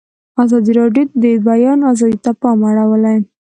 [0.43, 3.17] ازادي راډیو د د بیان آزادي ته پام اړولی.